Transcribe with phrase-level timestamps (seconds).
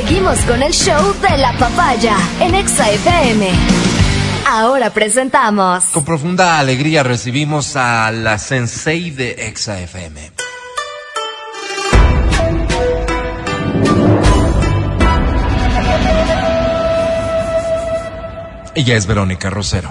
[0.00, 2.86] Seguimos con el show de la papaya en Exa.
[4.48, 5.86] Ahora presentamos.
[5.86, 10.30] Con profunda alegría recibimos a la sensei de Exa FM.
[18.76, 19.90] Ella es Verónica Rosero.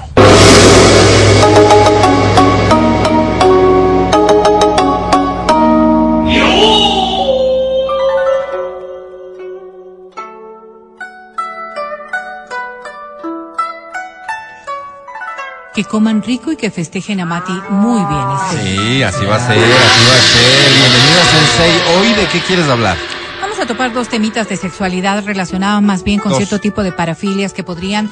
[15.78, 18.26] Que coman rico y que festejen a Mati muy bien.
[18.42, 18.96] Este.
[18.96, 20.74] Sí, así va a ser, así va a ser.
[20.74, 22.00] Bienvenida, Sensei.
[22.00, 22.98] Hoy, ¿de qué quieres hablar?
[23.40, 26.40] Vamos a topar dos temitas de sexualidad relacionados más bien con Dos.
[26.40, 28.10] cierto tipo de parafilias que podrían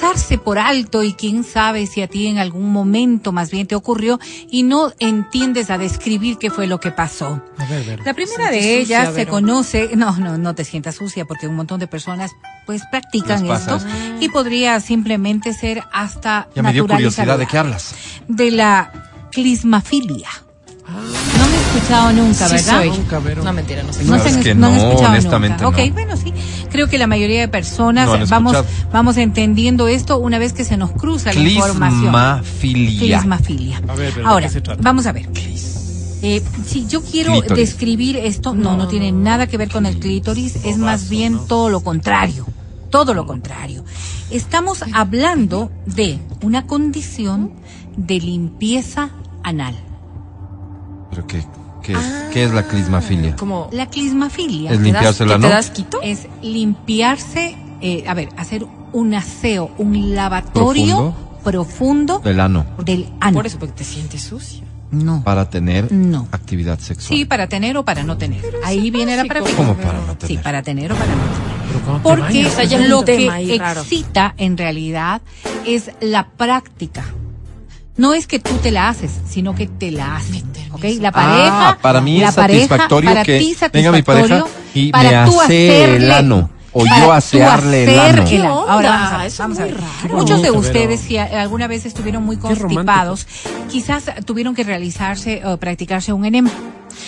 [0.00, 3.74] pasarse por alto y quién sabe si a ti en algún momento más bien te
[3.74, 7.42] ocurrió y no entiendes a describir qué fue lo que pasó.
[8.04, 11.80] La primera de ellas se conoce, no, no, no te sientas sucia porque un montón
[11.80, 12.30] de personas
[12.64, 13.80] pues practican esto
[14.20, 17.94] y podría simplemente ser hasta Ya me dio curiosidad de qué hablas.
[18.28, 18.92] de la
[19.32, 20.28] clismafilia.
[21.27, 21.27] He
[21.78, 22.82] escuchado nunca, Sí ¿verdad?
[22.82, 23.44] soy.
[23.44, 24.04] No, mentira, no sé.
[24.04, 25.78] No, Sabes se, que no han no, escuchado honestamente nunca.
[25.78, 25.84] no.
[25.86, 26.32] Ok, bueno, sí.
[26.70, 28.56] Creo que la mayoría de personas No han vamos,
[28.92, 32.12] vamos entendiendo esto una vez que se nos cruza la información.
[32.60, 33.82] Clismafilia.
[33.88, 34.82] A ver, pero ¿de Ahora, qué se trata?
[34.82, 35.28] vamos a ver.
[36.20, 37.56] Eh, si yo quiero Clítoris.
[37.56, 41.68] describir esto, no, no, tiene nada que ver con el clítoris, es más bien todo
[41.70, 42.44] lo contrario.
[42.90, 43.84] Todo lo contrario.
[44.30, 47.52] Estamos hablando de una condición
[47.96, 49.10] de limpieza
[49.44, 49.74] anal.
[51.10, 51.44] ¿Pero qué,
[51.88, 53.34] qué es, qué es la clismafilia?
[53.36, 55.48] Como La clismafilia Es ¿te das, limpiarse el que ano.
[55.48, 56.00] te das quito?
[56.02, 62.66] es limpiarse, eh, a ver, hacer un aseo, un lavatorio profundo, Del ano.
[62.84, 63.34] del ano.
[63.36, 64.64] Por eso, porque te sientes sucia.
[64.90, 65.22] No.
[65.22, 66.28] Para tener No.
[66.32, 67.08] actividad sexual.
[67.18, 68.42] Sí, para tener o para no tener.
[68.64, 69.56] Ahí viene la práctica.
[69.56, 70.42] ¿Cómo para no Sí, tener?
[70.42, 71.58] para tener o para no tener.
[71.68, 75.20] Pero cuando te Porque o sea, ya es lo que excita en realidad
[75.66, 77.04] es la práctica.
[77.98, 80.44] No es que tú te la haces, sino que te la hacen.
[80.72, 80.84] ¿Ok?
[81.00, 81.68] La pareja.
[81.70, 85.10] Ah, para mí la es satisfactorio para que ti venga mi pareja satisfactorio y para
[85.10, 88.08] me asee el hacerle- ano, o yo asearle el ano.
[88.08, 88.28] el ano.
[88.28, 88.90] ¿Qué Ahora onda?
[88.90, 89.80] vamos a ver, Eso es vamos a muy ver.
[89.80, 90.16] raro.
[90.16, 93.26] Muchos de ustedes, si alguna vez estuvieron muy constipados,
[93.70, 96.50] quizás tuvieron que realizarse o practicarse un enema.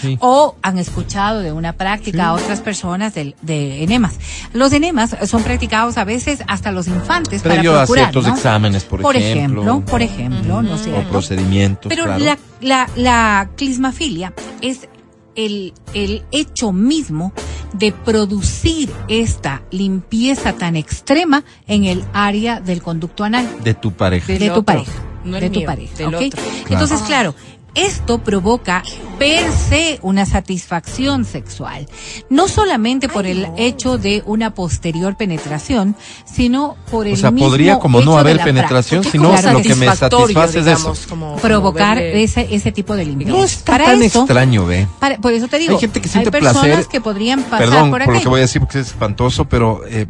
[0.01, 0.17] Sí.
[0.21, 4.15] O han escuchado de una práctica a otras personas del- de, enemas.
[4.53, 8.35] Los enemas son practicados a veces hasta los infantes Previo para a procurar, ciertos ¿no?
[8.35, 9.63] exámenes, por, por ejemplo.
[9.63, 10.93] ejemplo, por ejemplo, no sé.
[10.93, 12.25] O procedimientos, Pero claro.
[12.25, 14.89] la, la, la clismafilia es
[15.37, 17.33] el, el hecho mismo
[17.73, 24.33] de producir esta limpieza tan extrema en el área del conducto anal De tu pareja.
[24.33, 24.93] de, tu otro, pareja.
[25.25, 25.95] no de tu mío, pareja.
[25.97, 26.23] del ¿ok?
[26.27, 26.43] otro.
[26.69, 27.35] Entonces, claro,
[27.75, 28.83] esto provoca
[29.19, 31.87] per se una satisfacción sexual.
[32.31, 35.95] No solamente por el hecho de una posterior penetración,
[36.25, 39.75] sino por el O sea, mismo podría como no haber penetración, sino Claro lo que
[39.75, 40.95] me satisface es eso.
[41.09, 43.33] como- como provocar verle- ese, ese tipo de limpieza.
[43.33, 44.87] No está Para tan eso, extraño, ve.
[44.99, 46.87] para- por eso te digo, Hay gente que siente personas placer.
[46.87, 49.83] que podrían pasar Perdón por por, lo que voy a decir porque es espantoso, pero
[49.87, 50.07] eh,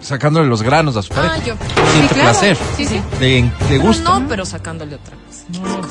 [0.00, 1.34] sacándole los granos a su pareja.
[1.38, 1.54] Ah, yo.
[1.92, 2.30] Siente claro.
[2.30, 2.58] placer.
[2.76, 3.00] Sí, sí.
[3.20, 4.18] Le, le Pero gusta.
[4.20, 5.16] no, pero sacándole otra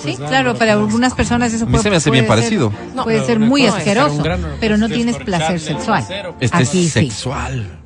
[0.04, 2.72] Sí, claro, para algunas personas eso puede, se me hace bien puede parecido.
[2.72, 4.24] ser- No, puede ser muy asqueroso,
[4.60, 6.04] pero no pues, tienes es placer sexual.
[6.40, 7.83] Este Aquí es sí, sexual.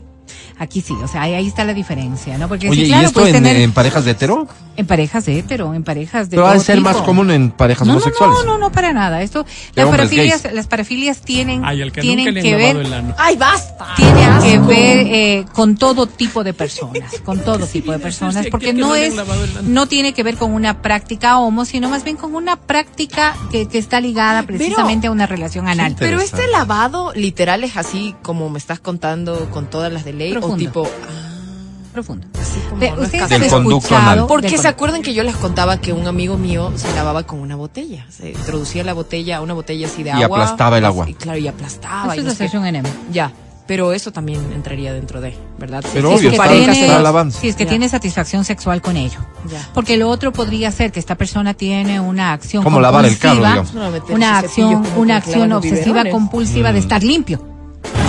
[0.60, 2.48] Aquí sí, o sea, ahí, ahí está la diferencia, ¿no?
[2.48, 4.48] Porque Oye, sí, claro, ¿y esto en, tener en parejas de hetero?
[4.78, 7.88] en parejas de hetero, en parejas de Pero de todo ser más común en parejas
[7.88, 8.38] no, no, homosexuales.
[8.46, 9.24] no, no, no, para nada.
[9.24, 10.56] Esto, De las parafilias, gays.
[10.56, 13.16] las parafilias tienen, Ay, el que tienen nunca que ver, lavado el ano.
[13.18, 13.88] ¡Ay, basta!
[13.96, 18.46] tienen que ver eh, con todo tipo de personas, con todo tipo de a personas,
[18.52, 19.68] porque que no no es, lavado el ano.
[19.68, 23.68] no tiene que ver con una práctica homo, sino más bien con una práctica que,
[23.68, 25.96] que está ligada precisamente a una relación anal.
[25.98, 30.36] Pero este lavado literal es así como me estás contando con todas las de ley
[30.50, 30.66] Profundo.
[30.72, 32.28] tipo ah, Profundo.
[32.40, 34.26] así como es ustedes Del conducto anal.
[34.28, 37.40] Porque del se acuerdan que yo les contaba que un amigo mío se lavaba con
[37.40, 40.38] una botella, se introducía la botella, una botella así de Y agua.
[40.44, 41.10] aplastaba el agua.
[41.10, 42.16] y claro, y aplastaba.
[42.16, 42.90] Eso y es un enema.
[43.12, 43.32] Ya,
[43.66, 45.84] pero eso también entraría dentro de, ¿verdad?
[45.92, 47.36] Pero Si obvio, tu está- pareja está se- alabando.
[47.38, 47.70] si es que Ya.
[47.72, 49.20] tiene satisfacción sexual con ello.
[49.52, 49.68] Ya.
[49.74, 53.42] Porque lo otro podría ser que esta persona tiene una acción Como lavar el carro,
[53.42, 54.10] compulsiva, digamos.
[54.12, 57.57] Una acción, una que acción obsesiva compulsiva de estar limpio.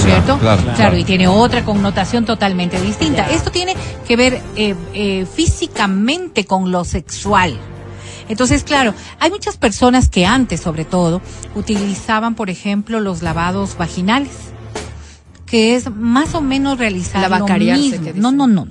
[0.09, 0.39] ¿Cierto?
[0.39, 0.63] Claro.
[0.75, 3.31] Claro, y tiene otra connotación totalmente distinta.
[3.31, 3.77] Esto tiene
[4.07, 7.59] que ver eh, eh, físicamente con lo sexual.
[8.29, 11.23] Entonces, claro, hay muchas personas que antes, sobre todo,
[11.55, 14.53] utilizaban, por ejemplo, los lavados vaginales,
[15.51, 18.03] que es más o menos realizar La lo mismo.
[18.05, 18.13] que.
[18.15, 18.67] No, no, no.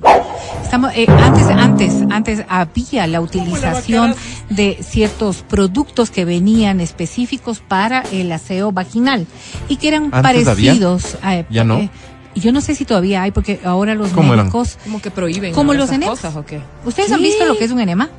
[0.63, 4.13] Estamos, eh, antes, antes, antes había la utilización
[4.49, 9.27] de ciertos productos que venían específicos para el aseo vaginal
[9.69, 11.17] y que eran parecidos.
[11.23, 11.77] a- Ya no.
[11.77, 11.89] eh,
[12.33, 14.45] y yo no sé si todavía hay, porque ahora los ¿Cómo eran?
[14.47, 16.19] médicos, Como que prohíben Como los enemas.
[16.19, 16.61] cosas o qué?
[16.85, 18.09] ¿ustedes han visto lo que es un enema?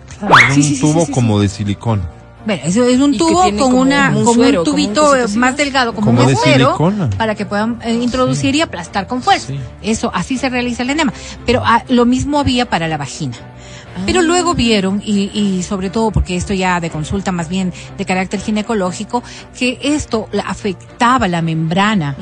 [0.49, 1.13] Es Sí, un sí, sí, tubo sí, sí.
[1.13, 2.03] como de silicón.
[2.49, 5.39] Bueno, eso es un tubo con como una un con suero, un como un tubito
[5.39, 7.11] más delgado como, Como un silicona.
[7.11, 9.49] para que puedan eh, introducir y aplastar con fuerza.
[9.49, 9.61] Sí.
[9.83, 11.13] Eso así se realiza el enema,
[11.45, 13.37] pero ah, lo mismo había para la vagina.
[14.07, 18.07] Pero luego vieron, y, y sobre todo porque esto ya de consulta más bien de
[18.07, 19.23] carácter ginecológico,
[19.59, 22.17] que esto afectaba la membrana,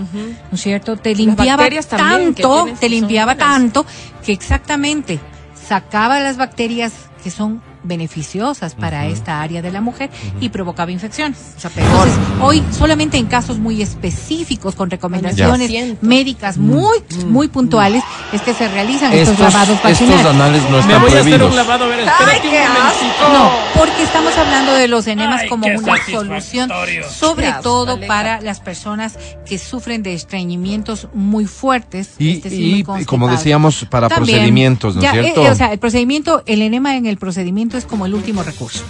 [0.50, 0.96] ¿no es cierto?
[0.96, 3.48] Te limpiaba tanto, te limpiaba buenas.
[3.48, 3.86] tanto,
[4.24, 5.20] que exactamente
[5.68, 10.10] sacaba las bacterias que son beneficiosas para esta área de la mujer
[10.40, 11.38] y provocaba infecciones.
[11.56, 11.86] O sea, peor.
[11.88, 15.84] Entonces, hoy solamente en casos muy específicos con recomendaciones Ya.
[15.86, 15.96] Mm.
[16.02, 18.02] médicas muy muy puntuales
[18.32, 20.26] es que se realizan estos, Estos, lavados estos vaginales.
[20.26, 21.50] anales no Me están a hacer prohibidos.
[21.50, 23.32] un lavado, a ver, espérate un momentito.
[23.32, 26.70] No, porque estamos hablando de los enemas Ay, como una solución,
[27.10, 32.10] sobre todo para las personas que sufren de estreñimientos muy fuertes.
[32.18, 35.42] Y, este sí, y, muy como decíamos, para También, procedimientos, ¿no es ya, cierto?
[35.44, 38.84] eh, o sea, el procedimiento, el enema en el procedimiento es como el último recurso.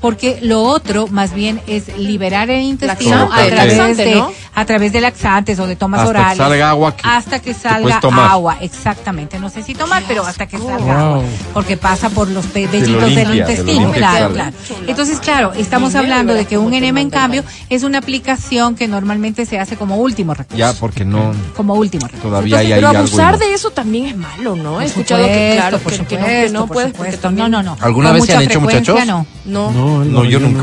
[0.00, 4.32] Porque lo otro, más bien, es liberar el intestino a través de ¿no?
[4.54, 6.38] a través de laxantes o de tomas Hasta que orales.
[6.38, 8.00] salga agua que- hasta que salga
[8.30, 9.38] agua, exactamente.
[9.38, 10.90] No sé si tomar, pero hasta que salga Wow.
[11.14, 11.22] agua.
[11.54, 13.92] Porque pasa por los lo vellitos del intestino.
[13.92, 14.52] Claro, claro.
[14.86, 19.46] Entonces, claro, estamos hablando de que un enema, en cambio, es una aplicación que normalmente
[19.46, 20.56] se hace como último recurso.
[20.58, 22.28] Ya, porque no, Como último recurso.
[22.28, 24.80] todavía hay Entonces, ahí pero abusar de eso también es malo, ¿no?
[24.80, 27.20] He escuchado que, claro, por que, que no, que no por puedes, porque supuesto.
[27.28, 27.50] también...
[27.50, 27.76] No, no, no.
[27.80, 28.98] ¿Alguna Con vez se han hecho, muchachos?
[29.06, 29.26] No.
[29.44, 29.70] No.
[29.98, 30.62] No, yo nunca.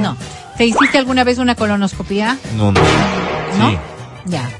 [0.00, 0.16] No.
[0.56, 2.38] ¿Te hiciste alguna vez una colonoscopia?
[2.56, 2.80] No, no.
[3.58, 3.70] ¿No?
[3.70, 3.78] Sí.
[4.26, 4.50] Ya.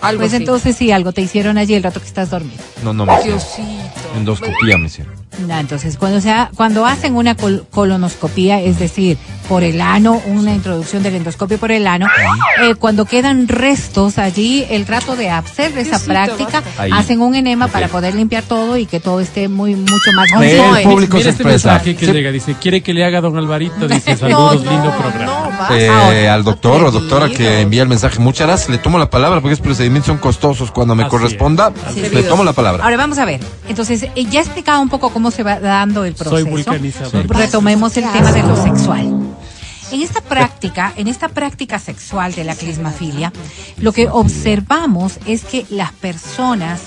[0.00, 2.62] Algo Pues entonces sí, algo te hicieron allí el rato que estás dormido.
[2.82, 3.22] No, no me.
[3.22, 3.62] Diosito.
[4.16, 5.19] Endoscopía me hicieron.
[5.48, 9.16] Entonces, cuando, sea, cuando hacen una col- colonoscopía, es decir,
[9.48, 12.06] por el ano, una introducción del endoscopio por el ano,
[12.62, 17.68] eh, cuando quedan restos allí, el rato de hacer esa Diosito, práctica, hacen un enema
[17.68, 21.30] para poder limpiar todo y que todo esté muy mucho más el público Mira se
[21.30, 21.68] este expresa.
[21.72, 22.12] mensaje que Sí.
[22.12, 25.66] llega, dice, quiere que le haga don Alvarito, dice, saludos, no, lindo programa.
[25.68, 26.10] no.
[26.12, 28.18] Eh, al doctor o doctora que envía el mensaje.
[28.18, 28.68] Muchas gracias.
[28.70, 30.70] Le tomo la palabra porque esos procedimientos son costosos.
[30.70, 32.12] Cuando me Así corresponda, es.
[32.12, 32.82] le tomo la palabra.
[32.84, 33.40] Ahora vamos a ver.
[33.68, 36.36] Entonces, eh, ya he explicado un poco cómo se va dando el proceso.
[36.36, 37.26] Soy vulcanizador.
[37.28, 39.16] Retomemos el tema de lo sexual.
[39.92, 43.32] En esta práctica, en esta práctica sexual de la clismafilia,
[43.78, 46.80] lo que observamos es que las personas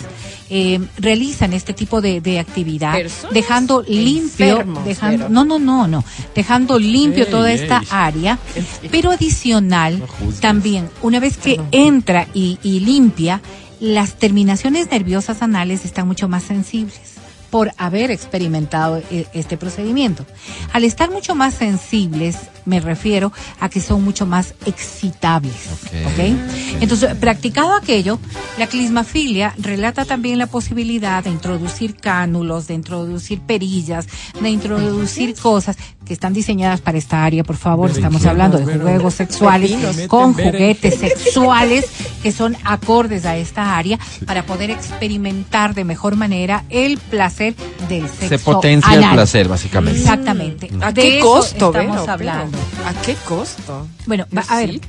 [0.50, 3.34] eh, realizan este tipo de, de actividad, ¿Personas?
[3.34, 7.60] dejando limpio, Enfermos, dejando, pero- no, no, no, no, dejando limpio Ey, toda ey.
[7.62, 8.40] esta área,
[8.92, 10.08] pero adicional, No
[10.40, 13.42] también, una vez que entra y, y limpia,
[13.82, 17.13] las terminaciones nerviosas anales están mucho más sensibles
[17.54, 20.26] por haber experimentado e- este procedimiento.
[20.72, 22.36] Al estar mucho más sensibles,
[22.66, 25.54] me refiero a que son mucho más excitables.
[25.84, 26.08] Ok.
[26.08, 26.82] ¿ok?
[26.82, 28.18] Entonces, practicado aquello,
[28.58, 34.08] la clismafilia relata también la posibilidad de introducir cánulos, de introducir perillas,
[34.42, 37.90] de introducir cosas que están diseñadas para esta área, por favor.
[37.92, 41.86] Estamos hablando de juegos sexuales con juguetes sexuales
[42.22, 47.56] que son acordes a esta área para poder experimentar de mejor manera el placer
[47.90, 48.28] del sexo.
[48.30, 50.00] Se potencia el placer, básicamente.
[50.00, 50.70] Exactamente.
[50.82, 52.58] ¿A De qué eso costo, estamos Vero, hablando.
[52.78, 52.88] pero?
[52.90, 53.88] ¿A qué costo?
[54.06, 54.80] Bueno, va- a ver.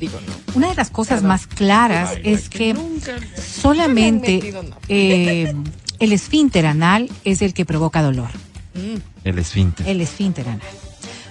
[0.00, 0.32] Digo, no.
[0.56, 2.74] una de las cosas más claras es que
[3.40, 4.76] solamente metido, no.
[4.88, 5.54] eh,
[6.00, 8.28] el esfínter anal es el que provoca dolor.
[9.24, 9.86] El esfínter.
[9.88, 10.60] El esfínter anal.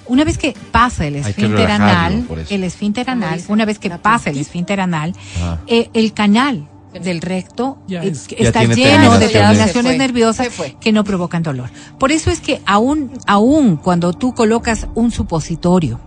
[0.06, 4.38] Una vez que pasa el esfínter anal, el esfínter anal, una vez que pasa el
[4.38, 5.60] esfínter anal, Ah.
[5.68, 6.68] eh, el canal
[7.02, 9.98] del recto Ya es- que Ya está lleno de terminaciones.
[9.98, 10.48] nerviosas
[10.80, 11.70] que no provocan dolor.
[11.98, 16.00] Por eso es que aún, aún cuando tú colocas un supositorio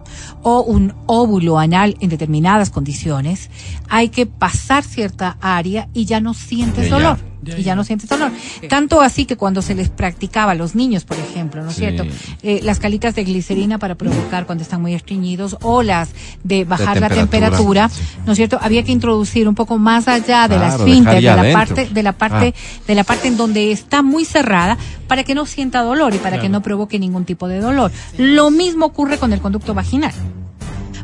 [0.42, 3.50] o un óvulo anal en determinadas condiciones,
[3.88, 7.18] hay que pasar cierta área y ya no sientes dolor.
[7.46, 8.30] Ya, y ya no sientes dolor.
[8.68, 11.80] Tanto así que cuando se les practicaba a los niños, por ejemplo, ¿no es Sí.
[11.82, 12.04] cierto?
[12.42, 16.10] Eh, las calitas de glicerina para provocar cuando están muy estreñidos o las
[16.44, 18.02] de bajar la temperatura, temperatura, sí.
[18.26, 18.58] ¿no es cierto?
[18.60, 21.52] Había que introducir un poco más allá de la Claro, esfínter, dejar de la adentro.
[21.76, 22.54] parte, de la parte,
[22.86, 24.76] de la parte en donde está muy cerrada
[25.08, 27.92] para que no sienta dolor y para que no provoque ningún tipo de dolor.
[28.18, 30.12] Lo mismo ocurre con el conducto vaginal.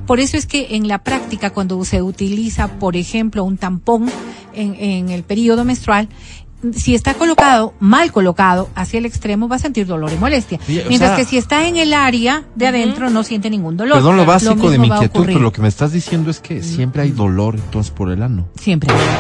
[0.07, 4.11] Por eso es que en la práctica, cuando se utiliza, por ejemplo, un tampón
[4.55, 6.09] en, en el periodo menstrual,
[6.75, 10.61] si está colocado, mal colocado, hacia el extremo, va a sentir dolor y molestia.
[10.67, 13.97] Sí, Mientras sea- que si está en el área de adentro, no siente ningún dolor.
[13.97, 17.03] Perdón lo básico de mi inquietud, pero lo que me estás diciendo es que siempre
[17.03, 18.49] hay dolor entonces por el ano.
[18.61, 19.19] Siempre hay dolor.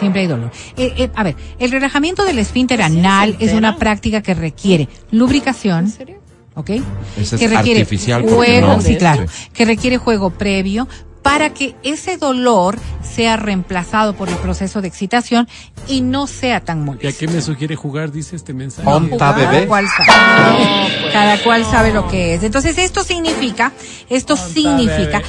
[0.00, 0.50] Siempre hay dolor.
[0.76, 5.84] Eh, eh, a ver, el relajamiento del esfínter anal es una práctica que requiere lubricación.
[5.84, 6.16] ¿En serio?
[6.54, 6.70] ¿Ok?
[7.16, 9.48] Ese es que requiere artificial, juego, no- sí, claro, sí.
[9.52, 10.88] que requiere juego previo,
[11.22, 15.46] para que ese dolor sea reemplazado por el proceso de excitación
[15.86, 17.18] y no sea tan ¿Y a molesto.
[17.20, 18.10] qué me sugiere jugar?
[18.10, 18.88] Dice este mensaje.
[18.88, 19.46] Onta bebé.
[19.52, 21.12] Cada cual sabe.
[21.12, 22.42] Cada cual sabe lo que es.
[22.42, 23.70] Entonces esto significa,
[24.10, 25.22] esto significa,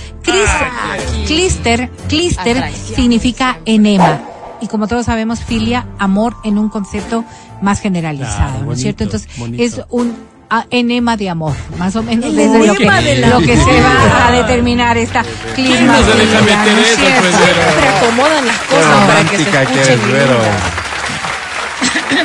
[1.27, 2.95] clister, clister Atracción.
[2.95, 4.21] significa enema.
[4.61, 7.25] Y como todos sabemos, filia, amor en un concepto
[7.61, 9.03] más generalizado, Claro, ¿no es bonito, cierto?
[9.03, 9.61] Entonces bonito.
[9.63, 10.15] es un
[10.59, 12.85] ah, enema de amor, más o menos El desde lo que,
[13.27, 15.23] lo que se va a determinar esta
[15.55, 15.97] clisma.
[15.97, 17.35] no se deja meter ¿no es eso, pues?
[17.35, 19.97] Siempre acomodan las cosas para que se romántica que.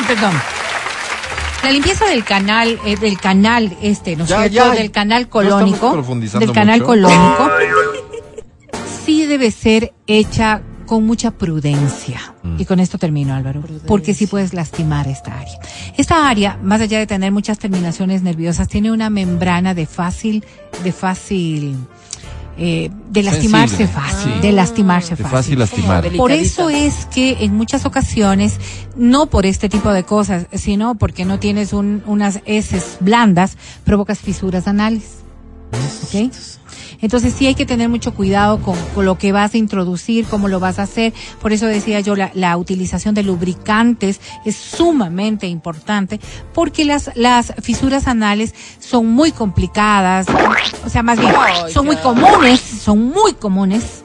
[0.14, 0.32] Perdón.
[1.62, 4.70] La limpieza del canal, eh, del canal este, ¿no es cierto?
[4.70, 6.04] del canal colónico,
[6.38, 6.86] del canal mucho.
[6.86, 7.50] colónico,
[9.04, 12.34] sí debe ser hecha con mucha prudencia.
[12.42, 12.60] Mm.
[12.60, 15.58] Y con esto termino, Álvaro, porque sí puedes lastimar esta área.
[15.96, 20.44] Esta área, más allá de tener muchas terminaciones nerviosas, tiene una membrana de fácil,
[20.82, 21.76] de fácil,
[22.56, 24.02] eh, de lastimarse Sensible.
[24.02, 25.30] fácil, de lastimarse De fácil.
[25.36, 26.08] fácil lastimar.
[26.16, 28.58] Por eso es que en muchas ocasiones,
[28.96, 34.18] no por este tipo de cosas, sino porque no tienes un- unas heces blandas, provocas
[34.18, 35.18] fisuras anales.
[36.04, 36.32] ¿Ok?
[37.00, 40.48] Entonces sí hay que tener mucho cuidado con, con lo que vas a introducir, cómo
[40.48, 41.12] lo vas a hacer.
[41.40, 46.20] Por eso decía yo, la, la utilización de lubricantes es sumamente importante
[46.54, 50.26] porque las, las fisuras anales son muy complicadas,
[50.84, 51.32] o sea, más bien,
[51.72, 54.02] son muy comunes, son muy comunes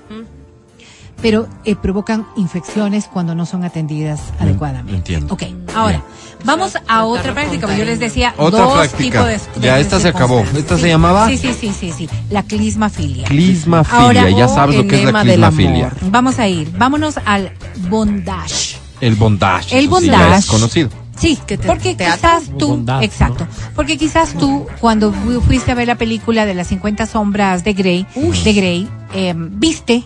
[1.23, 5.13] pero eh, provocan infecciones cuando no son atendidas adecuadamente.
[5.13, 5.33] entiendo.
[5.33, 6.03] Ok, ahora,
[6.43, 9.25] vamos a otra práctica, porque yo les decía Otra dos práctica.
[9.25, 10.39] tipos de, de- Ya, esta se acabó.
[10.55, 10.87] ¿Esta se Sí.
[10.89, 11.27] llamaba?
[11.27, 13.25] Sí, sí, sí, sí, sí, la clismafilia.
[13.27, 15.91] Clismafilia, Ahora, ya sabes lo que es la clismafilia.
[16.03, 17.51] Vamos a ir, vámonos al
[17.89, 18.77] bondage.
[19.01, 19.75] El bondage.
[19.77, 20.35] El sí, bondage.
[20.39, 20.89] es conocido.
[21.17, 23.45] Sí, Que te- porque te quizás tú, Bondage, exacto,
[23.75, 27.73] porque quizás tú cuando fu- fuiste a ver la película de las 50 sombras de
[27.73, 28.07] Grey,
[28.43, 30.03] de Grey, eh, viste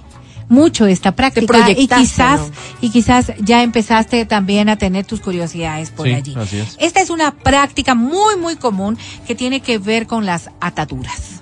[0.50, 2.52] mucho esta práctica y quizás ¿no?
[2.82, 6.36] y quizás ya empezaste también a tener tus curiosidades por Sí, allí.
[6.38, 6.78] así es.
[6.80, 11.42] Esta es una práctica muy muy común que tiene que ver con las ataduras.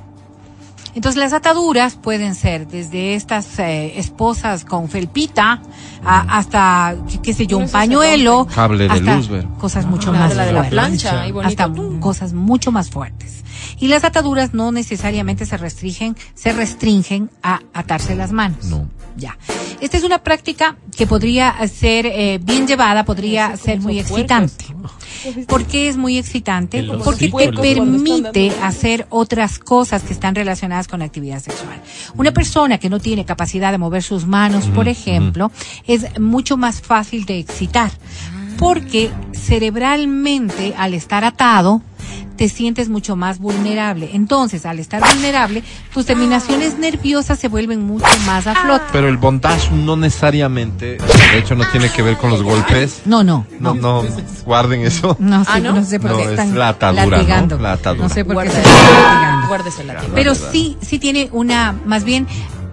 [0.95, 5.61] Entonces las ataduras pueden ser desde estas eh, esposas con felpita
[6.05, 9.45] a- hasta qué- sé yo un pañuelo, Cable de hasta luz, Ver.
[9.59, 11.63] cosas mucho La más de la de la fuertes plancha, ahí bonito.
[11.63, 13.43] hasta cosas mucho más fuertes.
[13.79, 18.65] Y las ataduras no necesariamente se restringen, se restringen a atarse las manos.
[18.65, 18.89] No.
[19.17, 19.37] Ya.
[19.79, 24.65] Esta es una práctica que podría ser eh, bien llevada, podría ser muy excitante.
[25.47, 26.83] ¿Por qué es muy excitante?
[27.03, 31.81] Porque te permite hacer otras cosas que están relacionadas con la actividad sexual.
[32.15, 35.51] Una persona que no tiene capacidad de mover sus manos, por ejemplo,
[35.87, 37.91] es mucho más fácil de excitar.
[38.57, 41.81] Porque cerebralmente, al estar atado,
[42.35, 44.09] te sientes mucho más vulnerable.
[44.13, 45.63] Entonces, al estar vulnerable,
[45.93, 48.85] tus terminaciones nerviosas se vuelven mucho más a flote.
[48.91, 53.01] Pero el bondage no necesariamente, de hecho no tiene que ver con los golpes.
[53.05, 54.03] No, no, No, no.
[54.03, 54.09] no,
[54.45, 55.15] guarden eso.
[55.19, 55.73] No, sé, Ah, ¿no?
[55.73, 55.83] ¿no?
[55.85, 57.11] sé por No, qué es están la atadura, ¿no?
[57.11, 57.59] latigando.
[57.59, 58.09] La atadura.
[58.09, 59.47] sé por qué se están latigando.
[59.47, 60.01] Guárdese la.
[60.13, 62.27] Pero sí, sí tiene una, más bien,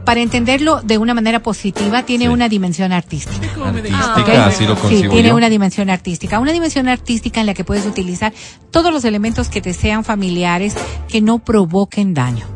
[0.05, 2.29] para entenderlo de una manera positiva, tiene Sí.
[2.29, 3.47] una dimensión artística.
[3.65, 4.29] Artística, ¿ok?
[4.47, 5.37] así lo Sí, tiene yo.
[5.37, 6.39] una dimensión artística.
[6.39, 8.33] Una dimensión artística en la que puedes utilizar
[8.71, 10.75] todos los elementos que te sean familiares
[11.09, 12.47] que no provoquen daño.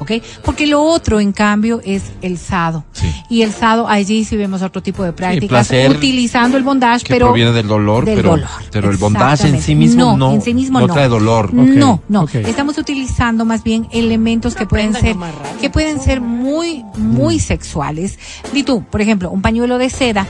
[0.00, 0.12] ¿Ok?
[0.44, 2.84] Porque lo otro, en cambio, es el sado.
[2.92, 3.06] Sí.
[3.28, 7.14] Y el sado, allí sí vemos otro tipo de prácticas, placer utilizando el bondage, que
[7.14, 7.26] pero...
[7.26, 8.48] proviene del dolor, del pero, dolor.
[8.72, 10.94] pero el bondage en sí mismo no, en sí mismo no no.
[10.94, 11.54] trae dolor.
[11.54, 12.22] No, no.
[12.22, 12.34] ok.
[12.34, 15.16] Estamos utilizando más bien elementos que pueden ser,
[15.60, 18.18] que pueden ser muy, muy sexuales.
[18.52, 20.26] Di tú, por ejemplo, un pañuelo de seda,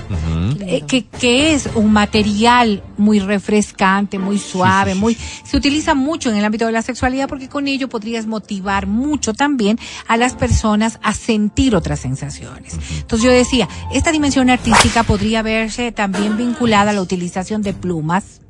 [0.60, 5.94] Eh, que, que es un material muy refrescante, muy suave, sí, sí, muy, se utiliza
[5.94, 9.78] mucho en el ámbito de la sexualidad porque con ello podrías motivar mucho también
[10.08, 12.74] a las personas a sentir otras sensaciones.
[12.98, 18.40] Entonces yo decía, esta dimensión artística podría verse también vinculada a la utilización de plumas.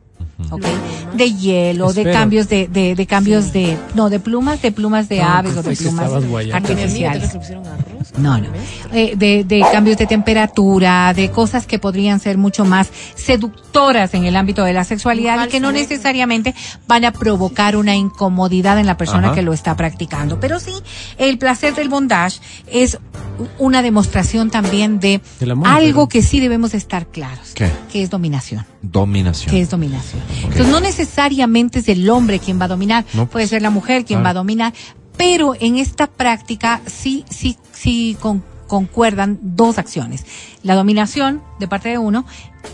[0.50, 0.64] ¿Ok?
[1.14, 5.22] De hielo, de cambios de, de, de cambios de, no, de plumas, de plumas de
[5.22, 6.74] aves o de que plumas estabas guayando.
[6.74, 8.18] Mi amiga, ¿te artificiales.
[8.18, 8.46] No, no.
[8.92, 14.24] Eh, de, de cambios de temperatura, de cosas que podrían ser mucho más seductoras en
[14.24, 16.54] el ámbito de la sexualidad y que no necesariamente
[16.86, 19.36] van a provocar una incomodidad en la persona Ajá.
[19.36, 20.40] que lo está practicando.
[20.40, 20.72] Pero sí,
[21.18, 22.98] el placer del bondage es
[23.58, 25.20] una demostración también de
[25.50, 27.70] amor, algo pero- que sí debemos estar claros, ¿Qué?
[27.92, 29.50] que es dominación Dominación.
[29.50, 30.22] que es dominación.
[30.42, 34.04] Entonces no necesariamente es el hombre quien va a dominar, No, puede ser la mujer
[34.04, 34.72] quien va a dominar,
[35.16, 40.24] pero en esta práctica sí, sí, sí con- concuerdan dos acciones,
[40.62, 42.24] la dominación de parte de uno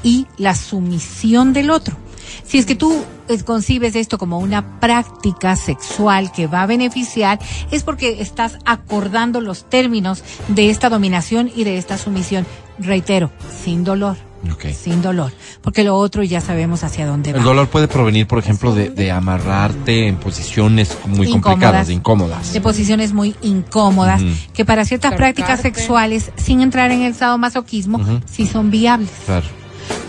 [0.03, 1.97] y la sumisión del otro.
[2.45, 7.39] Si es que tú eh, concibes esto como una práctica sexual que va a beneficiar,
[7.71, 12.47] es porque estás acordando los términos de esta dominación y de esta sumisión.
[12.79, 13.31] Reitero,
[13.65, 14.17] sin dolor.
[14.53, 14.67] Ok.
[14.67, 15.33] Sin dolor.
[15.63, 17.39] Porque lo otro ya sabemos hacia dónde va.
[17.39, 21.43] El dolor puede provenir, por ejemplo, de, de amarrarte en posiciones muy Incómodas.
[21.43, 22.53] complicadas, incómodas.
[22.53, 28.21] de posiciones muy incómodas, que para ciertas prácticas sexuales, sin entrar en el sadomasoquismo, Ujú.
[28.31, 29.11] sí son viables.
[29.25, 29.47] Claro.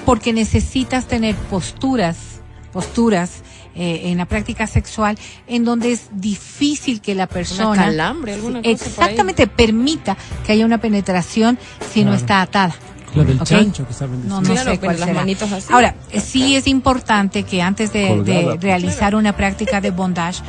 [0.08, 2.16] Porque necesitas tener posturas,
[2.72, 3.44] posturas
[3.76, 8.72] eh, en la práctica sexual en donde es difícil que la persona calambre, alguna Sí,
[8.72, 9.10] cosa por ahí.
[9.10, 11.60] exactamente permita que haya una penetración
[11.94, 12.74] si no está atada.
[13.16, 13.44] La del ¿ok?
[13.48, 14.48] chancho que saben No, decir.
[14.48, 15.20] no Claro, sé con cuál las será.
[15.20, 15.74] manitos así.
[15.74, 18.62] Ahora, sí es importante que antes de, pues.
[18.62, 20.42] realizar una práctica de bondage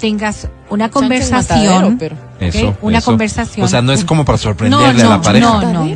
[0.00, 2.20] tengas una conversación, matadero, pero- ¿ok?
[2.40, 3.04] Eso, una eso.
[3.04, 3.64] conversación.
[3.66, 5.46] O sea, no es como para No, sorprenderle a la pareja.
[5.62, 5.89] no, no.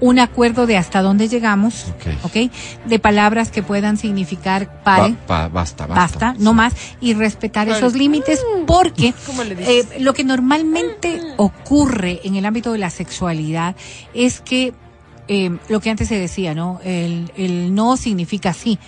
[0.00, 2.24] Un acuerdo de hasta dónde llegamos, Ok.
[2.24, 2.52] ¿ok?
[2.86, 6.00] De palabras que puedan significar pare, Ba- ba- basta, basta.
[6.28, 12.20] basta, no más, y respetar esos límites, porque ¿Cómo le eh, lo que normalmente ocurre
[12.24, 13.76] en el ámbito de la sexualidad
[14.14, 14.72] es que
[15.32, 16.80] eh, lo que antes se decía, ¿no?
[16.84, 18.80] El, el no significa sí,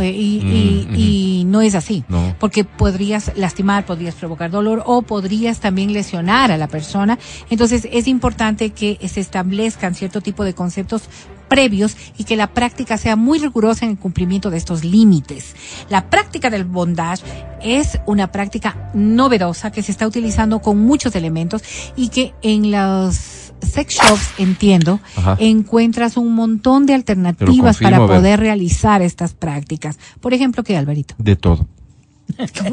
[0.00, 2.36] eh, y, y- Mm, y no es así, No.
[2.38, 7.18] porque podrías lastimar, podrías provocar dolor o podrías también lesionar a la persona.
[7.50, 11.02] Entonces es importante que se establezcan cierto tipo de conceptos
[11.48, 15.56] previos y que la práctica sea muy rigurosa en el cumplimiento de estos límites.
[15.88, 17.22] La práctica del bondage
[17.62, 21.62] es una práctica novedosa que se está utilizando con muchos elementos
[21.96, 25.36] y que en los sex shops, entiendo, Ajá.
[25.40, 29.98] encuentras un montón de alternativas confirmo, para poder realizar estas prácticas.
[30.20, 31.14] Por ejemplo, ¿qué, Alvarito?
[31.18, 31.66] De todo.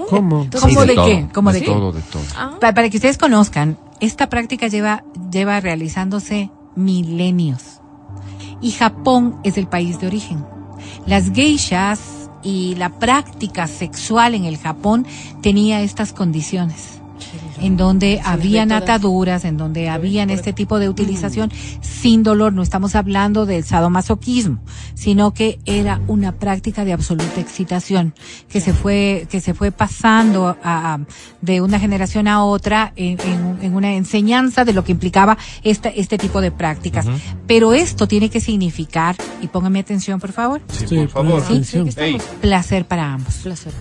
[0.10, 0.48] ¿Cómo?
[0.62, 1.06] ¿Cómo Sí, de todo.
[1.06, 1.28] qué?
[1.34, 1.66] ¿Cómo de qué?
[1.66, 2.24] todo, de todo.
[2.36, 7.62] Ah, Pa- para que ustedes conozcan, esta práctica lleva, lleva realizándose milenios.
[8.62, 10.44] Y Japón es el país de origen.
[11.06, 15.06] Las geishas y la práctica sexual en el Japón
[15.42, 17.00] tenía estas condiciones.
[17.62, 22.54] En donde habían ataduras, en donde habían este tipo de utilización sin dolor.
[22.54, 24.60] No estamos hablando del sadomasoquismo,
[24.94, 28.14] sino que era una práctica de absoluta excitación
[28.50, 31.00] que se fue que se fue pasando a- a-
[31.42, 35.90] de una generación a otra en, en- en una enseñanza de lo que implicaba esta,
[35.90, 37.06] este tipo de prácticas.
[37.48, 41.42] Pero esto tiene que significar, y póngame atención por favor, Sí, por favor.
[41.44, 41.90] atención.
[41.98, 42.18] Ey.
[42.42, 43.36] placer para ambos.
[43.36, 43.72] placer.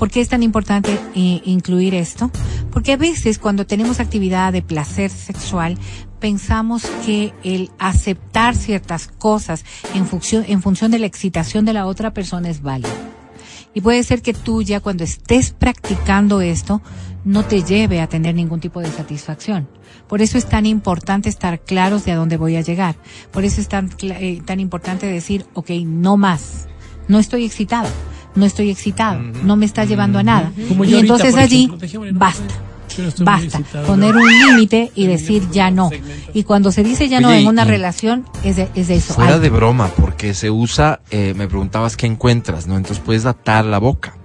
[0.00, 2.30] ¿Por qué es tan importante eh, incluir esto?
[2.72, 5.76] Porque a veces cuando tenemos actividad de placer sexual,
[6.18, 9.62] pensamos que el aceptar ciertas cosas
[9.94, 12.88] en función, en función de la excitación de la otra persona es válido.
[13.74, 16.80] Y puede ser que tú ya cuando estés practicando esto
[17.26, 19.68] no te lleve a tener ningún tipo de satisfacción.
[20.08, 22.96] Por eso es tan importante estar claros de a dónde voy a llegar.
[23.30, 26.68] Por eso es tan, eh, tan importante decir, ok, no más.
[27.06, 27.90] No estoy excitado.
[28.34, 29.20] No estoy excitado.
[29.42, 30.52] No me está llevando a nada.
[30.68, 32.54] Como y ahorita, entonces allí, ejemplo, basta.
[33.20, 33.58] Basta.
[33.58, 33.86] excitado.
[33.86, 35.90] Poner un límite y decir ya no.
[36.34, 38.96] Y cuando se dice ya no Oye, en una y- relación, es de, es de
[38.96, 39.14] eso.
[39.14, 42.76] Fuera Ay, de broma, porque se usa, eh, me preguntabas qué encuentras, ¿no?
[42.76, 44.16] Entonces puedes atar la boca,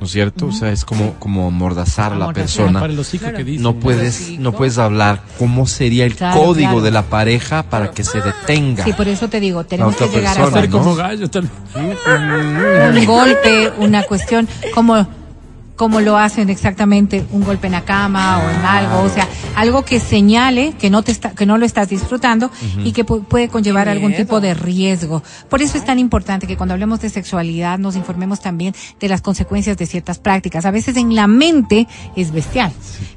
[0.00, 0.46] ¿no es cierto?
[0.46, 2.80] O sea, es como, como amordazar a la persona.
[2.80, 3.36] Para el Claro.
[3.38, 3.62] que dice.
[3.62, 6.80] No puedes, no puedes hablar cómo sería el Claro, código claro.
[6.82, 8.84] de la pareja para que se detenga.
[8.84, 10.78] Sí, por eso te digo, tenemos que llegar persona, a Ser ¿no?
[10.78, 11.48] como gallo tal.
[12.94, 15.06] un golpe, una cuestión, como,
[15.78, 19.84] como lo hacen exactamente un golpe en la cama o en algo, o sea, algo
[19.84, 22.50] que señale que no te está, que no lo estás disfrutando
[22.84, 25.22] y que pu- puede conllevar algún tipo de riesgo.
[25.48, 29.22] Por eso es tan importante que cuando hablemos de sexualidad nos informemos también de las
[29.22, 30.66] consecuencias de ciertas prácticas.
[30.66, 31.86] A veces en la mente
[32.16, 32.72] es bestial,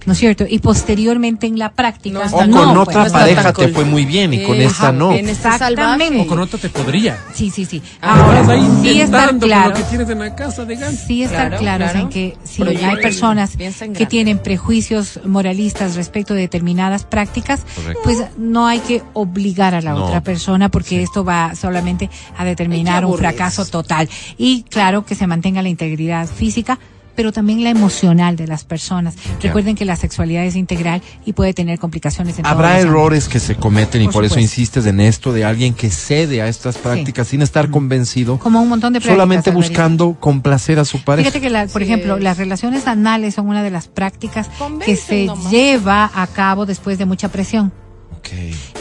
[0.06, 0.46] ¿no es cierto?
[0.48, 4.06] Y posteriormente en la práctica No, O con no, otra pues, pareja te fue muy
[4.06, 5.14] bien y con Eh, esta ajá, no.
[5.14, 6.22] Exactamente.
[6.22, 7.18] O con otro te podría.
[7.34, 7.82] Sí, sí, sí.
[8.02, 8.46] Ah, Ahora,
[8.84, 9.70] sí estar con claro.
[9.70, 11.02] lo que tienes en la casa de ganso.
[11.08, 12.06] Sí estar Claro, claros claro.
[12.06, 12.86] en que si Prohíbe.
[12.86, 18.02] hay personas que tienen prejuicios moralistas respecto de determinadas prácticas, Correcto.
[18.04, 20.06] pues no hay que obligar a la No.
[20.06, 24.10] otra persona porque esto va solamente a determinar un fracaso total.
[24.38, 26.78] Y claro que se mantenga la integridad física
[27.16, 29.16] pero también la emocional de las personas.
[29.42, 33.56] Recuerden que la sexualidad es integral y puede tener complicaciones en Habrá errores que se
[33.56, 37.28] cometen y Por por eso insistes en esto de alguien que cede a estas prácticas
[37.28, 39.70] sin estar convencido, Como un montón de prácticas, solamente Alvarito.
[39.72, 41.30] buscando complacer a su pareja.
[41.30, 42.24] Fíjate que, la- por Sí ejemplo, es.
[42.24, 45.52] las relaciones anales son una de las prácticas que Convencen se nomás.
[45.52, 47.72] lleva a cabo después de mucha presión.
[48.18, 48.30] Ok.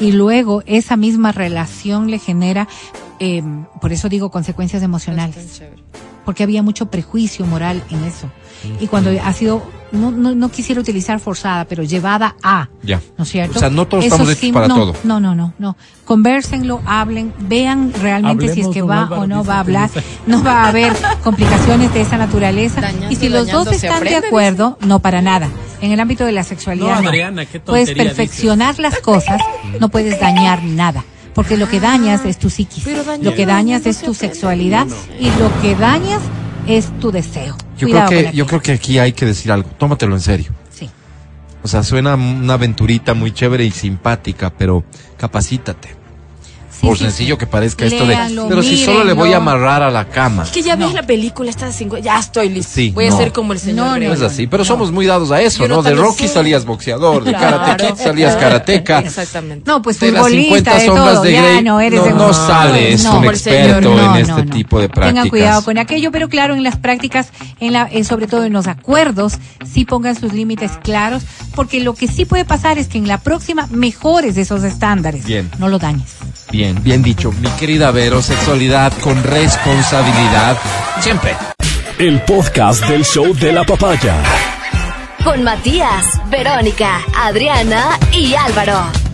[0.03, 2.69] Y luego esa misma relación le genera,
[3.21, 3.43] eh,
[3.81, 5.63] por eso digo, consecuencias emocionales.
[6.25, 8.31] Porque había mucho prejuicio moral en eso.
[8.79, 13.01] Y cuando ha sido, no, no, no quisiera utilizar forzada, pero llevada a, Ya.
[13.17, 13.59] ¿no es cierto?
[13.59, 14.95] O sea, no todos Eso estamos hechos para no, todo.
[15.05, 15.77] No, no, no, no.
[16.05, 19.91] Convérsenlo, hablen, vean realmente si es que va o no va a hablar.
[20.27, 22.81] No va a haber complicaciones de esa naturaleza.
[22.83, 25.49] Dañando, y si los dos dañando, están de acuerdo, no para nada.
[25.81, 27.09] En el ámbito de la sexualidad, No, no.
[27.09, 29.41] Adriana, qué puedes perfeccionar las cosas,
[29.81, 31.03] no puedes dañar nada.
[31.35, 32.85] Porque lo que dañas es tu psiquis,
[33.23, 34.87] lo que dañas no es tu sexualidad
[35.19, 36.21] y lo que dañas
[36.67, 37.57] es tu deseo.
[37.79, 39.71] Yo Cuidado creo, que, yo creo que aquí hay que decir algo.
[39.79, 40.53] Tómatelo en serio.
[40.71, 40.91] Sí.
[41.63, 44.85] O sea, suena una aventurita muy chévere y simpática, pero
[45.17, 46.00] capacítate.
[46.81, 47.39] Sí, Por sí, sencillo sí.
[47.41, 48.17] que parezca esto de...
[48.49, 50.45] Pero si solo le voy a amarrar a la cama.
[50.45, 50.87] Es que ya No.
[50.87, 52.73] ves la película esta de cinco, ya estoy listo.
[52.75, 53.15] Sí, Voy no.
[53.15, 54.13] a ser como el señor No, no, No Rey.
[54.13, 55.83] es así, pero somos muy dados a eso, Yo no ¿no?
[55.83, 56.35] De Rocky sé.
[56.35, 57.59] salías boxeador, de Claro.
[57.59, 59.01] Karate Kid salías karateca.
[59.01, 59.71] Exactamente.
[59.71, 61.23] No, pues De las futbolista, 50 de sombras todo.
[61.23, 64.17] de Grey, no eres no, de- no sales no, un señor, experto no, en no,
[64.17, 64.53] este no.
[64.55, 65.09] tipo de prácticas.
[65.15, 67.29] Tengan cuidado con aquello, pero claro, en las prácticas,
[67.61, 69.35] en la, eh, sobre todo en los acuerdos,
[69.71, 73.19] sí pongan sus límites claros, porque lo que sí puede pasar es que en la
[73.19, 75.25] próxima mejores esos estándares.
[75.27, 75.51] Bien.
[75.59, 76.15] No lo dañes.
[76.71, 77.33] Bien, bien dicho.
[77.33, 80.57] Mi querida Vero, sexualidad con responsabilidad.
[81.01, 81.37] Siempre.
[81.99, 84.15] El podcast del show de la papaya.
[85.25, 89.10] Con Matías, Verónica, Adriana y Álvaro.